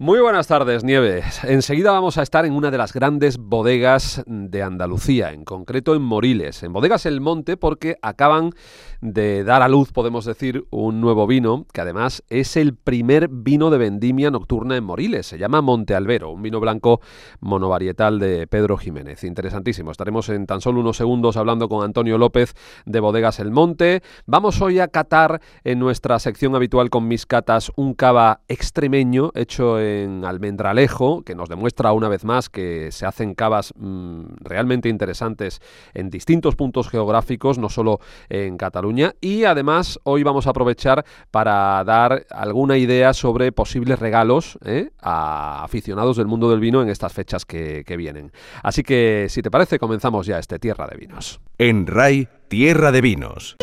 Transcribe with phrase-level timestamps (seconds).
[0.00, 1.42] Muy buenas tardes, Nieves.
[1.42, 6.02] Enseguida vamos a estar en una de las grandes bodegas de Andalucía, en concreto en
[6.02, 8.52] Moriles, en Bodegas El Monte, porque acaban
[9.00, 13.70] de dar a luz, podemos decir, un nuevo vino, que además es el primer vino
[13.70, 15.26] de vendimia nocturna en Moriles.
[15.26, 17.00] Se llama Monte Albero, un vino blanco
[17.40, 19.24] monovarietal de Pedro Jiménez.
[19.24, 19.90] Interesantísimo.
[19.90, 22.54] Estaremos en tan solo unos segundos hablando con Antonio López
[22.86, 24.04] de Bodegas El Monte.
[24.26, 29.80] Vamos hoy a catar en nuestra sección habitual con mis catas un cava extremeño hecho
[29.80, 34.88] en en Almendralejo, que nos demuestra una vez más que se hacen cavas mm, realmente
[34.88, 35.60] interesantes
[35.94, 39.14] en distintos puntos geográficos, no solo en Cataluña.
[39.20, 44.90] Y además hoy vamos a aprovechar para dar alguna idea sobre posibles regalos ¿eh?
[45.00, 48.32] a aficionados del mundo del vino en estas fechas que, que vienen.
[48.62, 51.40] Así que, si te parece, comenzamos ya este Tierra de Vinos.
[51.58, 53.56] En RAI, Tierra de Vinos.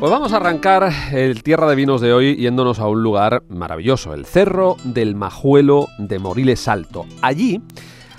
[0.00, 4.14] Pues vamos a arrancar el Tierra de Vinos de hoy yéndonos a un lugar maravilloso,
[4.14, 7.04] el Cerro del Majuelo de Moriles Alto.
[7.20, 7.60] Allí,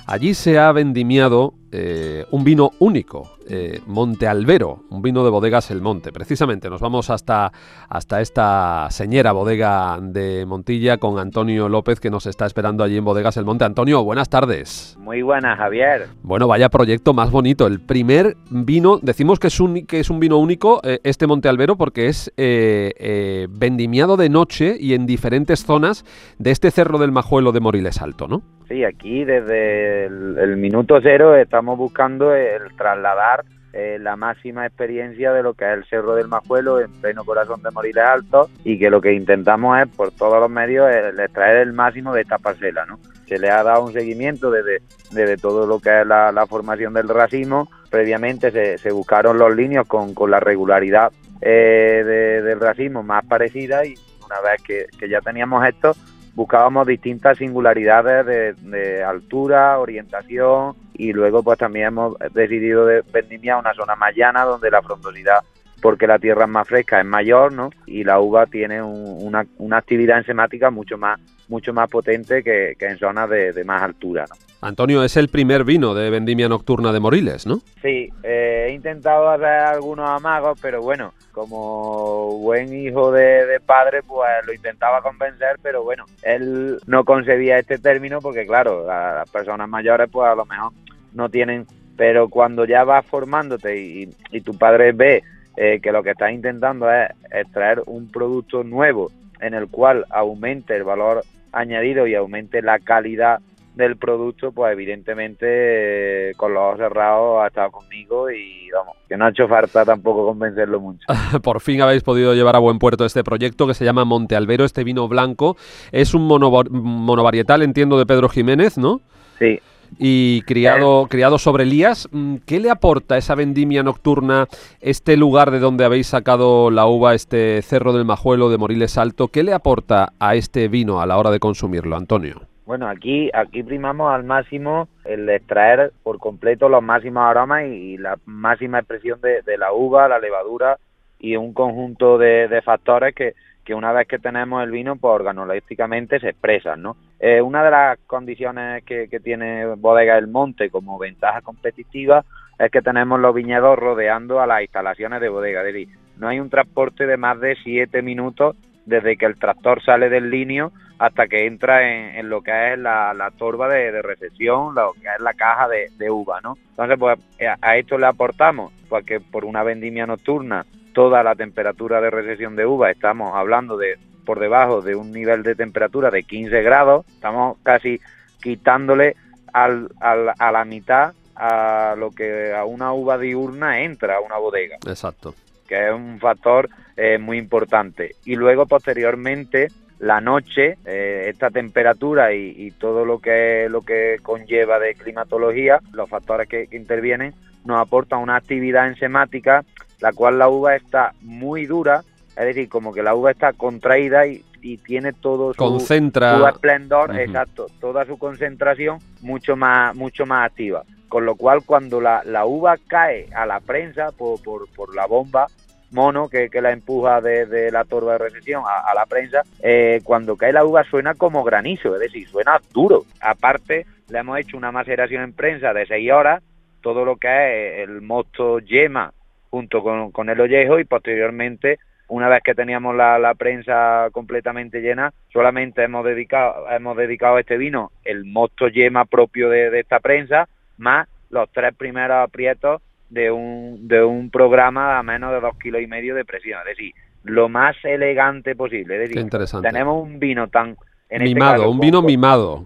[0.06, 5.72] allí se ha vendimiado eh, un vino único, eh, Monte Albero, un vino de bodegas
[5.72, 6.12] El Monte.
[6.12, 7.52] Precisamente nos vamos hasta,
[7.90, 13.06] hasta esta señera bodega de Montilla con Antonio López que nos está esperando allí en
[13.06, 13.66] Bodegas El Monte.
[13.66, 14.98] Antonio, buenas tardes.
[15.00, 16.08] Muy buenas, Javier.
[16.22, 17.68] Bueno, vaya proyecto más bonito.
[17.68, 21.50] El primer vino, decimos que es un, que es un vino único, eh, este Monte
[21.50, 26.06] Albero, porque es vendimiado de noche y en diferentes zonas
[26.38, 28.42] de este Cerro del Majuelo de Moriles Alto, ¿no?
[28.68, 33.41] Sí, aquí desde el, minuto cero estamos buscando el trasladar
[33.74, 37.62] eh, la máxima experiencia de lo que es el Cerro del Majuelo en pleno corazón
[37.64, 41.74] de Moriles Alto y que lo que intentamos es por todos los medios extraer el
[41.74, 43.00] máximo de esta parcela, ¿no?
[43.28, 47.08] Se le ha dado un seguimiento desde, desde todo lo que es la, formación del
[47.08, 53.86] racimo, previamente se, buscaron los líneas con, con la regularidad eh, del racimo más parecida
[53.86, 55.94] y una vez que, que ya teníamos esto,
[56.36, 63.74] buscábamos distintas singularidades de, altura, orientación y luego pues también hemos decidido de vendimiar una
[63.74, 65.44] zona más llana donde la frondosidad
[65.82, 67.72] porque la tierra es más fresca es mayor ¿no?
[67.86, 71.20] y la uva tiene una, una actividad enzimática mucho más
[71.52, 74.26] mucho más potente que, en zonas de, más altura.
[74.28, 74.36] ¿no?
[74.62, 77.58] Antonio, es el primer vino de vendimia nocturna de Moriles, ¿no?
[77.82, 84.30] Sí, eh, he intentado hacer algunos amagos, pero bueno, como buen hijo de, padre, pues
[84.48, 90.10] lo intentaba convencer, pero bueno, él no concebía este término porque, claro, las personas mayores,
[90.10, 90.72] pues a lo mejor
[91.14, 91.66] no tienen,
[91.98, 95.24] pero cuando ya vas formándote y, tu padre ve
[95.58, 100.76] eh, que lo que estás intentando es extraer un producto nuevo en el cual aumente
[100.76, 103.40] el valor añadido y aumente la calidad
[103.76, 109.26] del producto, pues evidentemente con los ojos cerrados ha estado conmigo y vamos, que no
[109.26, 111.06] ha hecho falta tampoco convencerlo mucho.
[111.44, 114.66] Por fin habéis podido llevar a buen puerto este proyecto que se llama Monte Albero,
[114.66, 115.56] este vino blanco.
[115.92, 119.02] Es un monovarietal, entiendo, de Pedro Jiménez, ¿no?
[119.40, 119.60] Sí,
[119.98, 122.08] y criado, criado sobre Elías.
[122.12, 124.48] Mm, ¿Qué le aporta esa vendimia nocturna,
[124.80, 129.28] este lugar de donde habéis sacado la uva, este Cerro del Majuelo de Moriles Alto?
[129.28, 132.42] ¿Qué le aporta a este vino a la hora de consumirlo, Antonio?
[132.66, 138.18] Bueno, aquí, aquí primamos al máximo el extraer por completo los máximos aromas y, la
[138.26, 140.78] máxima expresión de, la uva, la levadura
[141.20, 146.20] y un conjunto de factores que, que una vez que tenemos el vino, pues organolépticamente
[146.20, 146.98] se expresan, ¿no?
[147.24, 152.26] Eh, una de las condiciones que, tiene Bodega del Monte como ventaja competitiva
[152.58, 156.40] es que tenemos los viñedos rodeando a las instalaciones de bodega, es decir, no hay
[156.40, 158.56] un transporte de más de siete minutos
[158.88, 161.88] desde que el tractor sale del linio hasta que entra
[162.18, 166.42] en, lo que es la, torba de, recepción, lo que es la caja de, uva,
[166.42, 166.58] ¿no?
[166.72, 167.20] Entonces, pues
[167.62, 172.56] a esto le aportamos, pues que por una vendimia nocturna toda la temperatura de recesión
[172.56, 173.98] de uva, estamos hablando de
[174.32, 178.00] por debajo de un nivel de temperatura de 15 grados, estamos casi
[178.42, 179.18] quitándole
[179.52, 184.78] al, a la mitad a lo que a una uva diurna entra a una bodega.
[184.88, 185.36] Exacto.
[185.68, 188.16] Que es un factor eh, muy importante.
[188.24, 189.68] Y luego posteriormente
[190.00, 196.10] la noche, eh, esta temperatura y, todo lo que lo que conlleva de climatología, los
[196.10, 197.34] factores que, que intervienen,
[197.66, 199.66] nos aportan una actividad enzimática
[200.00, 202.04] la cual la uva está muy dura,
[202.42, 204.44] es decir, como que la uva está contraída y,
[204.86, 206.48] tiene todo su, Concentra.
[206.48, 210.84] esplendor, exacto, toda su concentración mucho más, mucho más activa.
[211.10, 215.48] Con lo cual, cuando la, la uva cae a la prensa por, por, la bomba
[215.90, 220.54] mono que, la empuja desde la torba de recesión a, la prensa, eh, cuando cae
[220.54, 223.04] la uva suena como granizo, es decir, suena duro.
[223.20, 226.44] Aparte, le hemos hecho una maceración en prensa de 6 horas
[226.82, 229.14] todo lo que es el mosto yema
[229.50, 231.80] junto con, con el ollejo y posteriormente
[232.12, 237.58] una vez que teníamos la, prensa completamente llena, solamente hemos dedicado, hemos dedicado a este
[237.58, 243.88] vino el mosto yema propio de, esta prensa, más los tres primeros aprietos de un,
[243.88, 246.60] de un programa a menos de dos kilos y medio de presión.
[246.68, 246.94] Es decir,
[247.24, 249.02] lo más elegante posible.
[249.02, 249.30] Es decir,
[249.62, 250.76] tenemos un vino tan...
[251.08, 252.66] Este mimado, un vino mimado.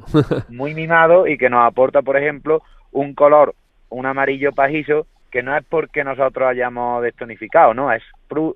[0.50, 3.54] muy mimado y que nos aporta, por ejemplo, un color,
[3.90, 8.02] un amarillo pajizo que no es porque nosotros hayamos destonificado, no, es,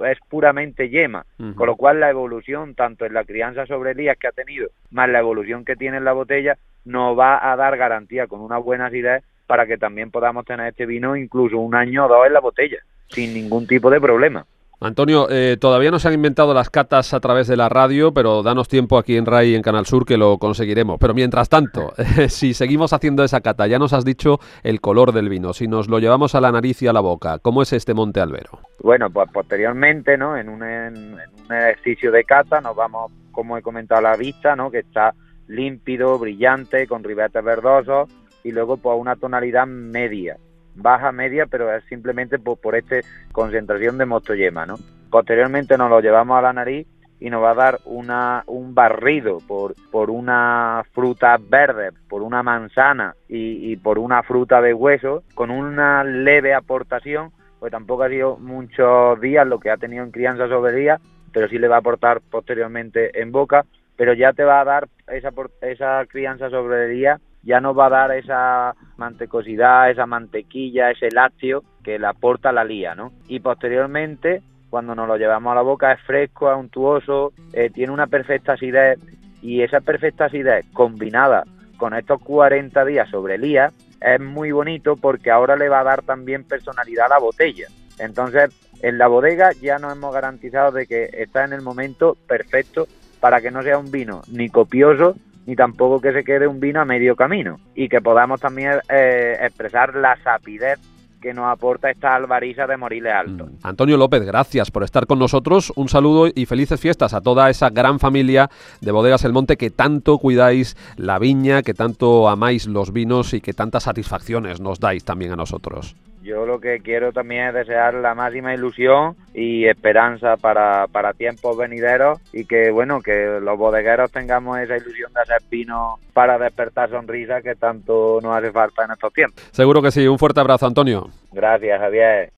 [0.05, 4.29] es puramente yema, con lo cual la evolución, tanto en la crianza sobre elías que
[4.29, 8.27] ha tenido, más la evolución que tiene en la botella, nos va a dar garantía
[8.27, 12.07] con una buena acidez para que también podamos tener este vino incluso un año o
[12.07, 12.77] dos en la botella,
[13.09, 14.45] sin ningún tipo de problema.
[14.81, 18.43] Antonio, eh, todavía no se han inventado las catas a través de la radio, pero
[18.43, 20.97] danos tiempo aquí en RAI y en Canal Sur que lo conseguiremos.
[21.01, 21.93] Pero mientras tanto,
[22.29, 25.89] si seguimos haciendo esa cata, ya nos has dicho el color del vino, si nos
[25.89, 28.59] lo llevamos a la nariz y a la boca, ¿cómo es este Monte Albero?
[28.81, 30.37] Bueno, pues posteriormente, ¿no?
[30.37, 34.55] En un, en, un ejercicio de cata nos vamos, como he comentado, a la vista,
[34.55, 34.71] ¿no?
[34.71, 35.13] Que está
[35.47, 38.09] límpido, brillante, con ribetes verdosos
[38.45, 40.37] y luego pues una tonalidad media
[40.81, 42.97] baja, media, pero es simplemente por, por esta
[43.31, 44.75] concentración de mostoyema, ¿no?
[45.09, 46.87] Posteriormente nos lo llevamos a la nariz
[47.19, 52.43] y nos va a dar una, un barrido por, por una fruta verde, por una
[52.43, 58.37] manzana y, por una fruta de hueso, con una leve aportación, pues tampoco ha sido
[58.37, 60.99] muchos días lo que ha tenido en crianza sobre día,
[61.33, 63.65] pero sí le va a aportar posteriormente en boca,
[63.97, 67.89] pero ya te va a dar esa, esa crianza sobre día ya nos va a
[67.89, 73.11] dar esa mantecosidad, esa mantequilla, ese lácteo que le aporta la lía, ¿no?
[73.27, 77.93] Y posteriormente, cuando nos lo llevamos a la boca, es fresco, es untuoso, eh, tiene
[77.93, 78.99] una perfecta acidez
[79.41, 81.43] y esa perfecta acidez combinada
[81.77, 83.71] con estos 40 días sobre lía
[84.01, 87.67] es muy bonito porque ahora le va a dar también personalidad a la botella.
[87.97, 88.51] Entonces,
[88.81, 92.87] en la bodega ya nos hemos garantizado de que está en el momento perfecto
[93.19, 95.15] para que no sea un vino ni copioso
[95.49, 99.35] ni tampoco que se quede un vino a medio camino y que podamos también eh,
[99.41, 100.79] expresar la sapidez
[101.19, 103.47] que nos aporta esta albariza de Moriles Alto.
[103.47, 103.49] Mm.
[103.63, 105.73] Antonio López, gracias por estar con nosotros.
[105.75, 109.71] Un saludo y felices fiestas a toda esa gran familia de Bodegas El Monte que
[109.71, 115.03] tanto cuidáis la viña, que tanto amáis los vinos y que tantas satisfacciones nos dais
[115.03, 115.95] también a nosotros.
[116.29, 121.57] Yo lo que quiero también es desear la máxima ilusión y esperanza para, para tiempos
[121.57, 126.91] venideros y que, bueno, que los bodegueros tengamos esa ilusión de hacer vino para despertar
[126.91, 129.43] sonrisas que tanto nos hace falta en estos tiempos.
[129.49, 130.07] Seguro que sí.
[130.07, 131.09] Un fuerte abrazo, Antonio.
[131.31, 132.31] Gracias, Javier.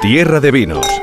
[0.00, 1.02] Tierra de Vinos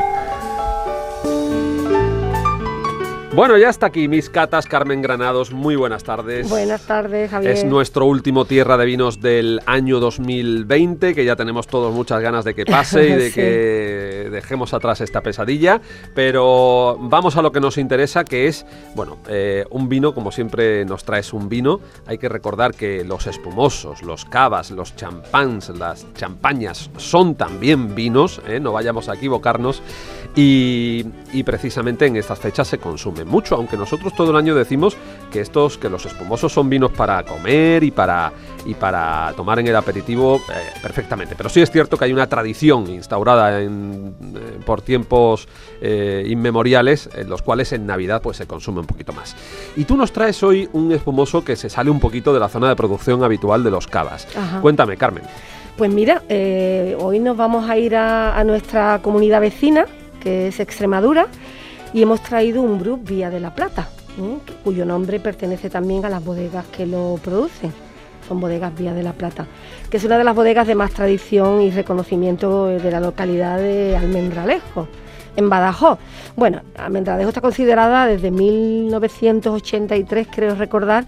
[3.37, 5.53] Bueno, ya está aquí mis catas, Carmen Granados.
[5.53, 6.49] Muy buenas tardes.
[6.49, 7.51] Buenas tardes, Javier.
[7.51, 12.45] Es nuestro último Tierra de Vinos del año 2020, que ya tenemos todos muchas ganas
[12.45, 15.79] de que pase y de que dejemos atrás esta pesadilla.
[16.15, 20.83] Pero vamos a lo que nos interesa, que es, bueno, eh, un vino, como siempre
[20.85, 21.79] nos traes un vino.
[22.07, 28.41] Hay que recordar que los espumosos, los cavas, los champáns, las champañas son también vinos,
[28.47, 28.59] ¿eh?
[28.59, 29.83] no vayamos a equivocarnos.
[30.35, 34.97] Y, y precisamente en estas fechas se consumen mucho, aunque nosotros todo el año decimos
[35.31, 38.31] que estos, que los espumosos son vinos para comer y para,
[38.65, 41.35] y para tomar en el aperitivo eh, perfectamente.
[41.35, 45.47] Pero sí es cierto que hay una tradición instaurada en, eh, por tiempos
[45.81, 49.35] eh, inmemoriales en los cuales en Navidad pues se consume un poquito más.
[49.75, 52.69] Y tú nos traes hoy un espumoso que se sale un poquito de la zona
[52.69, 54.27] de producción habitual de los cavas.
[54.61, 55.23] Cuéntame, Carmen.
[55.77, 59.85] Pues mira, hoy nos vamos a ir a, a nuestra comunidad vecina,
[60.19, 61.27] que es Extremadura,
[61.93, 63.87] y hemos traído un Brut Vía de la Plata,
[64.63, 67.71] cuyo nombre pertenece también a las bodegas que lo producen.
[68.27, 69.47] Son bodegas Vía de la Plata,
[69.89, 73.95] que es una de las bodegas de más tradición y reconocimiento de la localidad de
[73.95, 74.87] Almendralejo,
[75.35, 75.97] en Badajoz.
[76.35, 81.05] Bueno, Almendralejo está considerada desde 1983, creo recordar,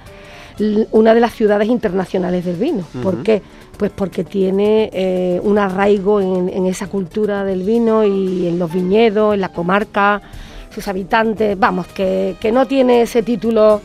[0.91, 2.83] una de las ciudades internacionales del vino.
[3.01, 3.41] ¿Por qué?
[3.77, 8.71] Pues porque tiene eh, un arraigo en, en, esa cultura del vino y en los
[8.74, 10.21] viñedos, en la comarca,
[10.69, 13.81] sus habitantes, vamos, que, no tiene ese título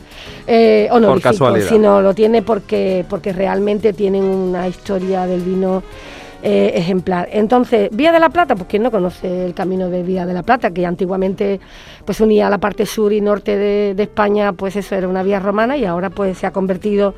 [0.46, 5.82] eh, honorífico, sino lo tiene porque, porque realmente tienen una historia del vino
[6.42, 7.28] eh, ejemplar.
[7.32, 10.42] Entonces, Vía de la Plata, pues quien no conoce el camino de Vía de la
[10.42, 11.58] Plata, que antiguamente
[12.04, 15.40] pues unía la parte sur y norte de, de España, pues eso era una vía
[15.40, 17.14] romana y ahora pues se ha convertido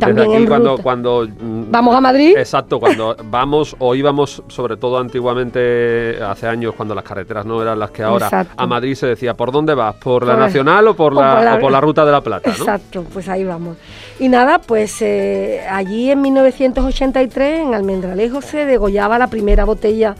[0.00, 0.82] También Desde aquí cuando, ruta.
[0.82, 2.34] cuando mm, Vamos a Madrid.
[2.36, 7.78] Exacto, cuando vamos o íbamos, sobre todo antiguamente, hace años, cuando las carreteras no eran
[7.78, 8.54] las que ahora, Exacto.
[8.56, 9.94] a Madrid se decía, ¿por dónde vas?
[9.96, 12.12] ¿Por la Por- Nacional o por o la, por la- o por la Ruta de
[12.12, 12.50] la Plata?
[12.50, 12.56] ¿no?
[12.56, 13.76] Exacto, pues ahí vamos.
[14.18, 20.14] Y nada, pues eh, allí en 1983 en Almendralejo se degollaba la primera botella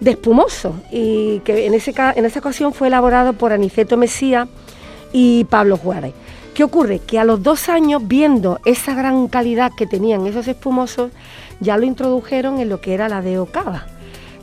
[0.00, 4.46] de espumoso y que en, ese, en esa ocasión fue elaborado por Aniceto Mesía
[5.12, 6.12] y Pablo Juárez.
[6.58, 6.98] ¿Qué ocurre?
[6.98, 11.12] Que a los dos años, viendo esa gran calidad que tenían esos espumosos,
[11.60, 13.86] ya lo introdujeron en lo que era la de Ocava,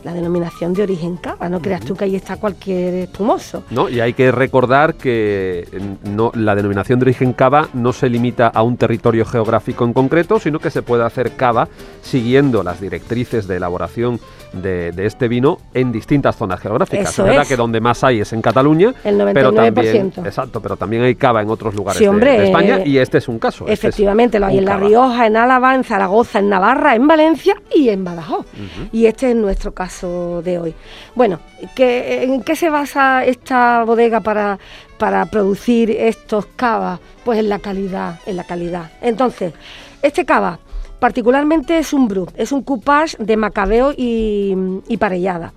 [0.02, 1.50] la denominación de origen cava.
[1.50, 3.64] No creas tú que ahí está cualquier espumoso.
[3.70, 3.90] ¿no?
[3.90, 5.68] Y hay que recordar que
[6.06, 10.40] no, la denominación de origen cava no se limita a un territorio geográfico en concreto,
[10.40, 11.68] sino que se puede hacer cava
[12.02, 14.22] siguiendo las directrices de elaboración
[14.62, 17.10] de, de este vino en distintas zonas geográficas.
[17.10, 17.48] Eso es verdad es.
[17.50, 20.26] que donde más hay es en Cataluña, El pero también, 99%.
[20.26, 22.98] exacto, pero también hay cava en otros lugares Sí, de- hombre, de, España eh, y
[22.98, 23.66] este es un caso.
[23.68, 24.88] este es Efectivamente, lo hay en La cava.
[24.88, 28.46] Rioja, en Álava, en Zaragoza, en Navarra, en Valencia y en Badajoz.
[28.92, 30.74] Y este es nuestro caso de hoy.
[31.16, 31.40] Bueno,
[31.76, 34.58] ¿qué- ¿en qué se basa esta bodega para,
[34.98, 37.00] para producir estos cavas?
[37.24, 38.92] Pues en la calidad, en la calidad.
[39.02, 39.54] Entonces,
[40.02, 40.60] este cava
[41.00, 44.56] particularmente es un brut, es un coupage de macabeo y,
[44.88, 45.54] y parellada.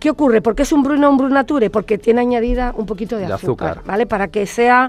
[0.00, 0.40] ¿Qué ocurre?
[0.42, 1.70] ¿Por qué es un brut y no un brut nature?
[1.70, 3.84] Porque tiene añadida un poquito de, De azúcar, azúcar.
[3.86, 4.06] ¿vale?
[4.06, 4.88] Para que sea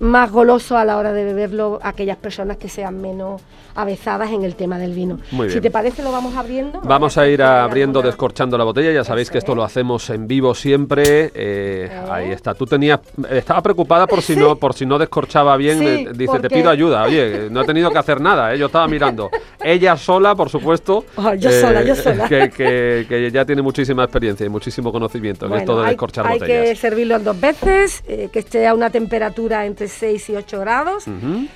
[0.00, 3.40] más goloso a la hora de beberlo aquellas personas que sean menos
[3.74, 5.18] avezadas en el tema del vino.
[5.32, 5.62] Muy Si bien.
[5.62, 6.80] te parece, lo vamos abriendo.
[6.82, 8.92] Vamos a ir abriendo, descorchando la botella.
[8.92, 9.56] Ya sabéis Eso que esto es.
[9.56, 11.30] lo hacemos en vivo siempre.
[11.34, 12.54] Eh, Ahí está.
[12.54, 13.00] Tú tenías,
[13.30, 15.78] estaba preocupada por si no, por si no descorchaba bien.
[15.78, 17.02] Sí, Eh, Dice, te pido ayuda.
[17.04, 18.54] Oye, no he tenido que hacer nada.
[18.54, 18.58] ¿eh?
[18.58, 19.30] Yo estaba mirando.
[19.64, 21.04] Ella sola, por supuesto.
[21.08, 22.28] eh, Oh, yo sola, yo sola.
[22.28, 25.90] Que, que- que ya tiene muchísima experiencia y muchísimo conocimiento en Bueno, esto de hay,
[25.90, 26.68] descorchar hay botellas.
[26.70, 31.04] que servirlo dos veces, eh, que esté a una temperatura entre 6 y 8 grados.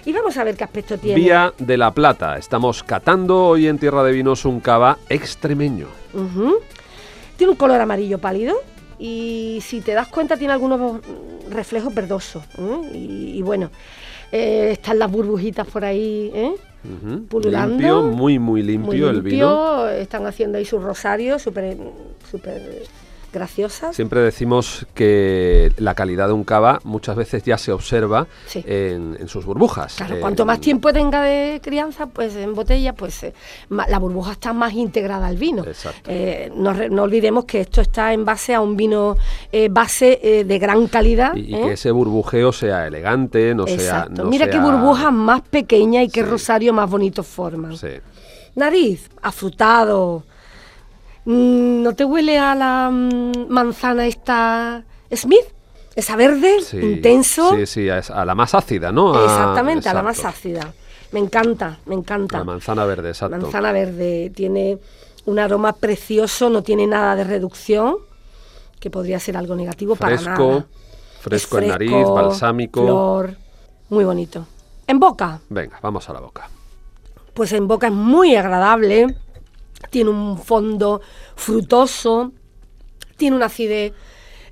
[0.07, 1.21] Y vamos a ver qué aspecto tiene.
[1.21, 2.37] Vía de la Plata.
[2.39, 5.87] Estamos catando hoy en Tierra de Vinos un cava extremeño.
[7.37, 8.57] Tiene un color amarillo pálido
[8.99, 11.01] y si te das cuenta tiene algunos
[11.51, 12.43] reflejos verdosos.
[12.59, 12.91] ¿eh?
[12.95, 13.71] Y, y bueno,
[14.33, 16.53] eh, están las burbujitas por ahí, ¿eh?
[17.29, 17.69] Pululando.
[17.75, 19.87] Limpio, muy, muy limpio, Muy el vino.
[19.89, 21.77] están haciendo ahí sus rosarios súper
[22.31, 22.83] súper
[23.33, 23.95] graciosas.
[23.97, 28.63] Siempre decimos que la calidad de un cava muchas veces ya se observa Sí.
[28.67, 29.95] en, en sus burbujas.
[29.97, 33.35] Claro, Eh, cuanto más tiempo tenga de crianza, pues en botella, pues eh,
[33.71, 35.65] la burbuja está más integrada al vino.
[35.65, 36.11] Exacto.
[36.13, 36.71] Eh, no,
[37.03, 39.17] olvidemos que esto está en base a un vino
[39.53, 41.35] eh, base de gran calidad.
[41.37, 44.07] Y, y que ese burbujeo sea elegante, no sea.
[44.11, 46.27] No Mira qué burbujas más pequeñas y qué Sí.
[46.29, 47.77] rosario más bonito forman.
[47.77, 47.89] Sí.
[48.55, 50.25] Nariz, afrutado.
[51.25, 54.83] Mm, ¿No te huele a la mm, manzana esta
[55.15, 55.45] Smith?
[55.97, 57.55] Esa verde, Sí, intenso.
[57.57, 59.15] Sí, sí, a la más ácida, ¿no?
[59.15, 60.73] A- Exactamente, a la más ácida.
[61.13, 62.39] Me encanta, me encanta.
[62.39, 63.37] La manzana verde, exacto.
[63.37, 64.79] Manzana verde tiene
[65.27, 67.97] un aroma precioso, no tiene nada de reducción,
[68.79, 70.67] que podría ser algo negativo para Fresco, nada.
[71.21, 72.83] fresco Es en nariz, balsámico.
[72.85, 73.37] Flor,
[73.91, 74.47] muy bonito.
[74.87, 76.49] En boca, Venga, vamos a la boca.
[77.35, 79.17] pues en boca es muy agradable,
[79.89, 81.01] tiene un fondo
[81.37, 82.33] frutoso,
[83.17, 83.93] tiene una acidez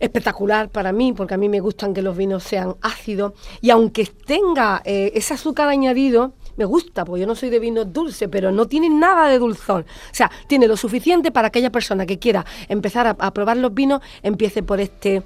[0.01, 4.07] espectacular para mí, porque a mí me gustan que los vinos sean ácidos, y aunque
[4.07, 8.51] tenga eh, ese azúcar añadido, me gusta, porque yo no soy de vinos dulces, pero
[8.53, 9.83] no tiene nada de dulzón.
[9.83, 13.75] O sea, tiene lo suficiente para aquella persona que quiera empezar a, a probar los
[13.75, 15.23] vinos, empiece por este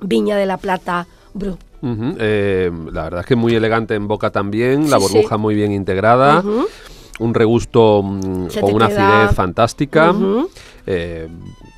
[0.00, 1.06] Viña de la Plata.
[1.34, 5.12] Ujú, eh, la verdad es que muy elegante en boca también, la Sí, sí.
[5.14, 6.42] burbuja muy bien integrada.
[7.22, 10.14] Un regusto mm, te una acidez fantástica.
[10.86, 11.28] Eh,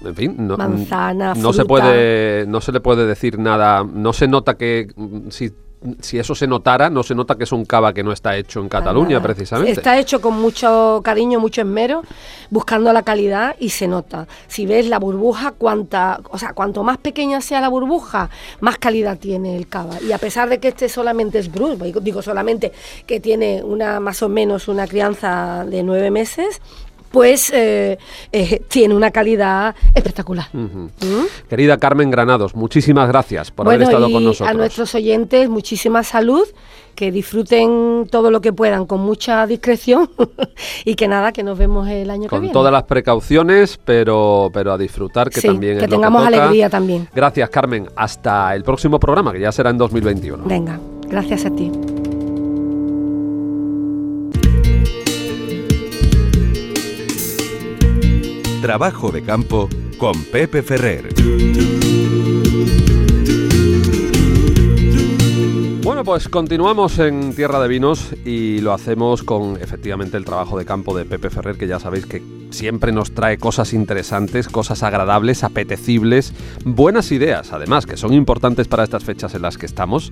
[0.05, 4.29] en fin, no, Manzana, no se puede no se le puede decir nada, no se
[4.29, 5.53] nota que mm, si
[6.01, 8.61] si eso se notara, no se nota que es un cava que no está hecho
[8.61, 9.73] en Cataluña, precisamente.
[9.73, 12.03] Está hecho con mucho cariño, mucho esmero,
[12.51, 14.27] buscando la calidad y se nota.
[14.47, 19.19] Si ves la burbuja, cuanta, o sea, cuanto más pequeña sea la burbuja, más calidad
[19.19, 20.01] tiene el cava.
[20.01, 22.73] Y a pesar de que este solamente es brut, digo solamente
[23.07, 26.61] que tiene una más o menos una crianza de nueve meses,
[27.15, 27.97] pues eh,
[28.33, 30.49] eh, tiene una calidad espectacular.
[30.53, 30.89] ¿Mm?
[31.49, 34.51] Querida Carmen Granados, muchísimas gracias por haber estado y con nosotros.
[34.51, 36.43] a nuestros oyentes muchísima salud,
[36.97, 40.11] que disfruten todo lo que puedan con mucha discreción
[40.85, 42.53] y que nada, que nos vemos el año que con viene.
[42.53, 46.37] todas las precauciones, pero, pero a disfrutar, que Sí, también que es lo tengamos toca.
[46.37, 47.09] alegría también.
[47.15, 47.89] Gracias, Carmen.
[47.95, 50.45] Hasta el próximo programa, que ya será en 2021.
[50.47, 51.71] Venga, gracias a ti.
[58.65, 59.69] Trabajo de campo
[59.99, 61.11] con Pepe Ferrer.
[65.83, 70.65] Bueno, pues continuamos en Tierra de Vinos y lo hacemos con efectivamente el trabajo de
[70.65, 75.45] campo de Pepe Ferrer, que ya sabéis que siempre nos trae cosas interesantes, cosas agradables,
[75.45, 76.33] apetecibles,
[76.65, 80.11] buenas ideas, además, que son importantes para estas fechas en las que estamos,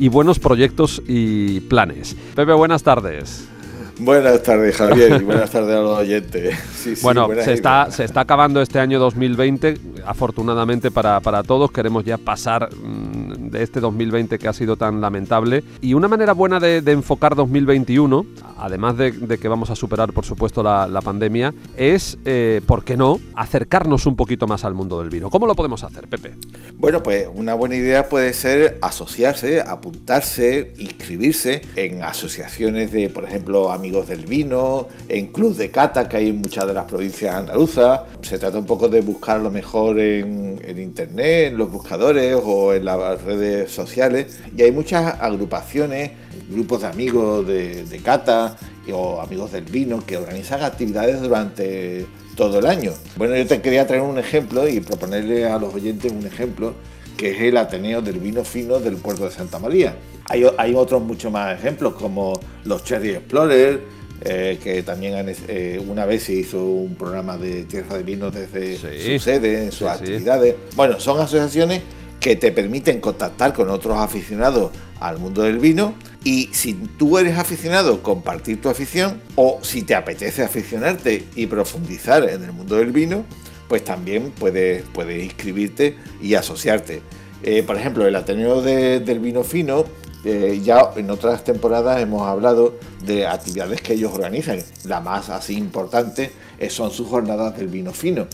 [0.00, 2.16] y buenos proyectos y planes.
[2.34, 3.51] Pepe, buenas tardes.
[3.98, 6.56] Buenas tardes, Javier, y buenas tardes a los oyentes.
[7.02, 11.70] bueno, se está, se está acabando este año 2020, afortunadamente para, para todos.
[11.70, 15.62] Queremos ya pasar mm, de este 2020 que ha sido tan lamentable.
[15.80, 18.26] Y una manera buena de, enfocar 2021,
[18.62, 23.18] además de, que vamos a superar, por supuesto, la, pandemia, es, eh, ¿por qué no?,
[23.34, 25.30] acercarnos un poquito más al mundo del vino.
[25.30, 26.34] ¿Cómo lo podemos hacer, Pepe?
[26.76, 33.72] Bueno, pues una buena idea puede ser asociarse, apuntarse, inscribirse en asociaciones de, por ejemplo,
[33.72, 38.02] amigos del vino, en clubes de cata que hay en muchas de las provincias andaluzas.
[38.22, 42.84] Se trata un poco de buscar lo mejor en, internet, en los buscadores o en
[42.84, 44.40] las redes sociales.
[44.56, 46.12] Y hay muchas agrupaciones,
[46.50, 48.56] grupos de amigos de, de cata
[48.92, 52.92] o amigos del vino que organizan actividades durante todo el año.
[53.16, 56.74] Bueno, yo te quería traer un ejemplo y proponerle a los oyentes un ejemplo
[57.16, 59.94] que es el Ateneo del Vino Fino del puerto de Santa María.
[60.28, 63.80] Hay, otros muchos más ejemplos, como los Cherry Explorer,
[64.24, 68.76] eh, que también eh, una vez se hizo un programa de tierra de vino desde
[68.76, 70.54] su sede, en sus actividades.
[70.74, 71.82] Bueno, son asociaciones
[72.22, 77.36] que te permiten contactar con otros aficionados al mundo del vino y si tú eres
[77.36, 82.92] aficionado, compartir tu afición o si te apetece aficionarte y profundizar en el mundo del
[82.92, 83.24] vino,
[83.68, 87.02] pues también puedes, puedes inscribirte y asociarte.
[87.42, 89.84] Eh, por ejemplo, el Ateneo del Vino Fino
[90.24, 94.60] eh, ya en otras temporadas hemos hablado de actividades que ellos organizan.
[94.84, 96.30] La más así importante
[96.68, 98.28] son sus jornadas del vino fino,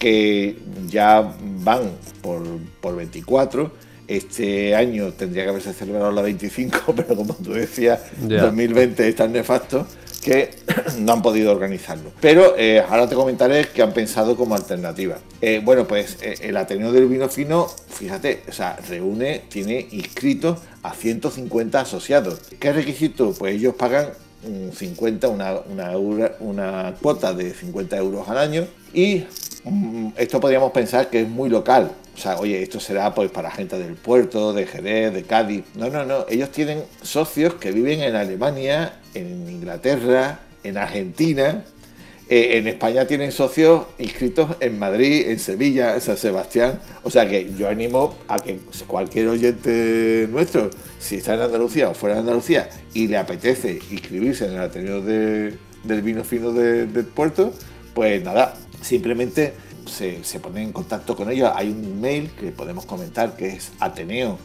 [0.00, 0.56] que
[0.88, 1.92] ya van
[2.22, 2.42] por,
[2.80, 3.70] por 24.
[4.08, 9.30] Este año tendría que haberse celebrado la 25, pero como tú decías, 2020 es tan
[9.30, 9.86] nefasto
[10.20, 10.50] que
[10.98, 12.10] no han podido organizarlo.
[12.20, 15.18] Pero eh, ahora te comentaré que han pensado como alternativa.
[15.40, 20.58] Eh, bueno, pues eh, el Ateneo del Vino Fino, fíjate, o sea, reúne, tiene inscritos
[20.82, 22.40] a 150 asociados.
[22.58, 23.32] ¿Qué requisito?
[23.38, 24.08] Pues ellos pagan
[24.74, 29.26] 50, una, una, una cuota de 50 euros al año y mm,
[30.16, 31.92] esto podríamos pensar que es muy local.
[32.14, 35.64] O sea, oye, esto será pues para gente del puerto, de Jerez, de Cádiz.
[35.74, 36.26] No, no, no.
[36.28, 41.64] Ellos tienen socios que viven en Alemania, en Inglaterra, en Argentina.
[42.28, 46.78] Eh, en España tienen socios inscritos en Madrid, en Sevilla, en San Sebastián.
[47.02, 51.94] O sea que yo animo a que cualquier oyente nuestro, si está en Andalucía o
[51.94, 57.52] fuera de Andalucía y le apetece inscribirse en el Ateneo del Vino Fino del puerto,
[57.94, 59.52] pues nada, simplemente
[59.86, 61.50] se, se pone en contacto con ellos.
[61.54, 64.38] Hay un mail que podemos comentar que es ateneo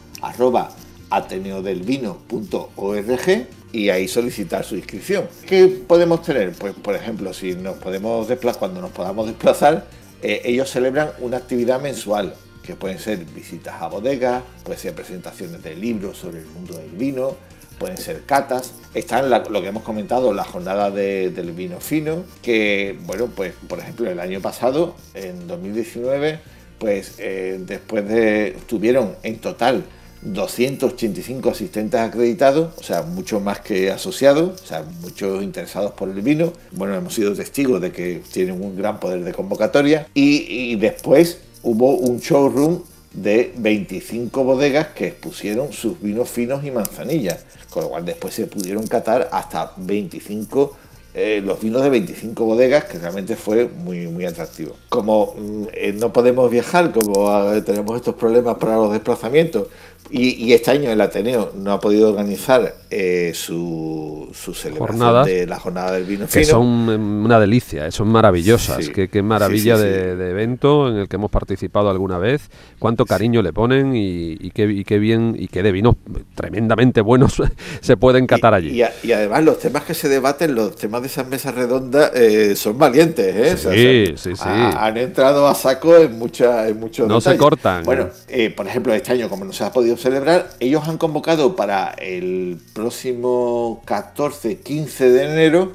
[1.10, 5.28] ateneodelvino.org y ahí solicitar su inscripción.
[5.46, 6.52] ¿Qué podemos tener?
[6.52, 9.86] Pues por ejemplo, si nos podemos desplazar, cuando nos podamos desplazar,
[10.22, 15.62] eh, ellos celebran una actividad mensual que pueden ser visitas a bodegas, pueden ser presentaciones
[15.62, 17.36] de libros sobre el mundo del vino,
[17.78, 18.72] pueden ser catas.
[18.94, 24.10] Están lo que hemos comentado, la jornada del vino fino, que, bueno, pues por ejemplo
[24.10, 26.38] el año pasado, en 2019,
[26.78, 29.84] pues eh, después de, tuvieron en total
[30.22, 36.20] 285 asistentes acreditados, o sea, mucho más que asociados, o sea, muchos interesados por el
[36.22, 36.52] vino.
[36.72, 40.06] Bueno, hemos sido testigos de que tienen un gran poder de convocatoria.
[40.14, 42.82] Y, después hubo un showroom
[43.16, 48.46] de 25 bodegas que expusieron sus vinos finos y manzanillas, con lo cual después se
[48.46, 50.76] pudieron catar hasta 25
[51.18, 54.76] eh, los vinos de 25 bodegas, que realmente fue muy, muy atractivo.
[54.90, 59.68] Como mm, eh, no podemos viajar, como ah, tenemos estos problemas para los desplazamientos,
[60.10, 65.58] y, este año el Ateneo no ha podido organizar eh, su, su, celebración de la
[65.58, 66.40] jornada del vino fino.
[66.40, 68.88] Que son una delicia, son maravillosas.
[68.88, 72.50] qué, maravilla de, evento en el que hemos participado alguna vez.
[72.78, 75.96] Cuánto cariño le ponen y, qué, qué, bien y qué de vinos
[76.34, 77.42] tremendamente buenos
[77.80, 78.80] se pueden catar allí.
[79.02, 82.78] Y, además los temas que se debaten, los temas de esas mesas redondas, eh, son
[82.78, 83.34] valientes.
[83.34, 83.56] ¿eh?
[83.56, 84.42] Sí, sí, sí.
[84.44, 87.84] han entrado a saco en, mucha, en muchos No se cortan.
[87.84, 90.50] Bueno, eh, por ejemplo, este año, como no se ha podido celebrar.
[90.60, 95.72] Ellos han convocado para el próximo 14-15 de enero,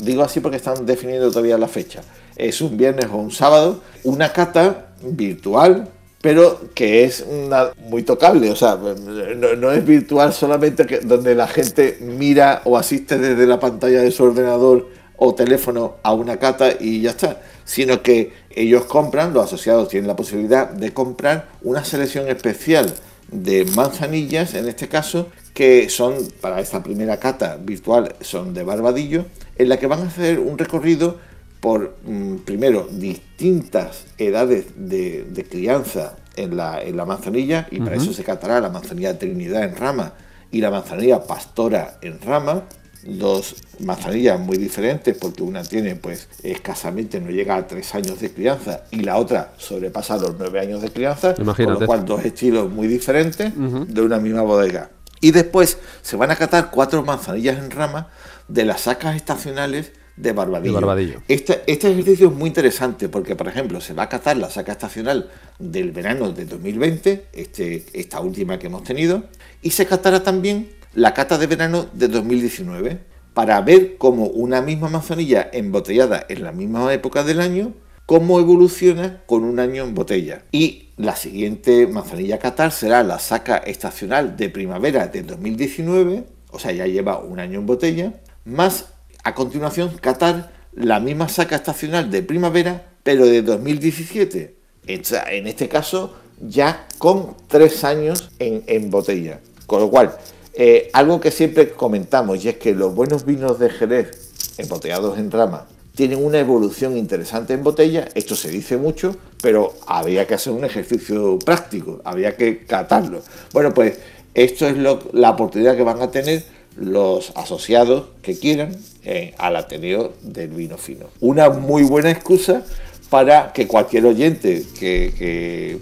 [0.00, 2.00] digo así porque están definiendo todavía la fecha,
[2.36, 5.88] es un viernes o un sábado, una cata virtual
[6.20, 11.48] pero que es una, muy tocable, o sea, no, es virtual solamente que, donde la
[11.48, 16.72] gente mira o asiste desde la pantalla de su ordenador o teléfono a una cata
[16.78, 21.84] y ya está, sino que ellos compran, los asociados tienen la posibilidad de comprar una
[21.84, 22.92] selección especial
[23.30, 29.24] de manzanillas, en este caso, que son, para esta primera cata virtual, son de Barbadillo,
[29.56, 31.18] en la que van a hacer un recorrido
[31.60, 38.12] por, mm, primero, distintas edades de, crianza en la, en la manzanilla, y para eso
[38.12, 40.14] se catará la manzanilla Trinidad en rama
[40.50, 42.64] y la manzanilla Pastora en rama,
[43.02, 48.30] dos manzanillas muy diferentes porque una tiene pues escasamente no llega a tres años de
[48.30, 52.70] crianza y la otra sobrepasa los nueve años de crianza, con lo cual dos estilos
[52.70, 54.90] muy diferentes de una misma bodega.
[55.22, 58.08] Y después se van a catar cuatro manzanillas en rama
[58.48, 61.22] de las sacas estacionales de Barbadillo.
[61.28, 64.72] Este, este, ejercicio es muy interesante porque, por ejemplo, se va a catar la saca
[64.72, 69.24] estacional del verano de 2020, este, esta última que hemos tenido,
[69.62, 72.98] y se catará también la cata de verano de 2019
[73.34, 77.72] para ver cómo una misma manzanilla embotellada en la misma época del año,
[78.06, 80.42] cómo evoluciona con un año en botella.
[80.50, 86.72] Y la siguiente manzanilla catar será la saca estacional de primavera de 2019, o sea,
[86.72, 88.86] ya lleva un año en botella, más
[89.22, 94.54] a continuación catar la misma saca estacional de primavera, pero de 2017.
[94.86, 99.40] En este caso, ya con tres años en, botella.
[99.66, 100.16] Con lo cual,
[100.54, 105.30] eh, algo que siempre comentamos y es que los buenos vinos de Jerez, embotellados en
[105.30, 108.08] rama, tienen una evolución interesante en botella.
[108.14, 113.22] Esto se dice mucho, pero habría que hacer un ejercicio práctico, habría que catarlo.
[113.52, 113.98] Bueno, pues
[114.34, 116.44] esto es la oportunidad que van a tener
[116.76, 121.06] los asociados que quieran eh, al Ateneo del Vino Fino.
[121.20, 122.64] Una muy buena excusa
[123.08, 125.78] para que cualquier oyente que,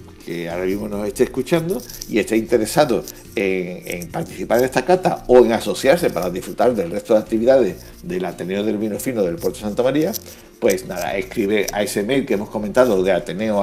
[0.50, 3.02] ahora mismo nos esté escuchando y esté interesado
[3.34, 8.24] en, participar en esta cata o en asociarse para disfrutar del resto de actividades del
[8.24, 10.12] Ateneo del Vino Fino del Puerto Santa María,
[10.58, 13.62] pues nada, escribe a ese mail que hemos comentado de ateneo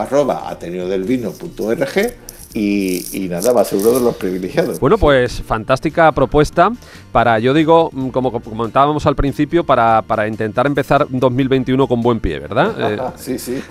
[2.55, 4.79] y, nada, va a ser uno de los privilegiados.
[4.79, 6.71] Bueno, pues fantástica propuesta
[7.11, 12.19] para, yo digo, mm, como comentábamos al principio, para, para intentar empezar 2021 con buen
[12.19, 12.73] pie, ¿verdad?
[12.85, 13.61] Eh, sí, sí,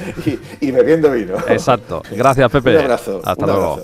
[0.61, 1.35] y, bebiendo vino.
[1.47, 2.03] Exacto.
[2.11, 2.77] Gracias, Pepe.
[2.77, 3.20] Un abrazo.
[3.25, 3.83] Hasta luego.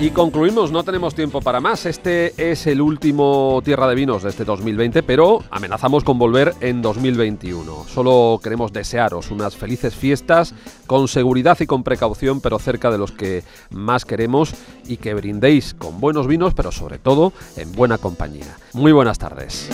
[0.00, 1.84] Y concluimos, no tenemos tiempo para más.
[1.84, 6.80] Este es el último Tierra de Vinos de este 2020, pero amenazamos con volver en
[6.80, 7.84] 2021.
[7.86, 10.54] Solo queremos desearos unas felices fiestas
[10.86, 14.54] con seguridad y con precaución, pero cerca de los que más queremos
[14.86, 18.56] y que brindéis con buenos vinos, pero sobre todo en buena compañía.
[18.72, 19.68] Muy buenas tardes.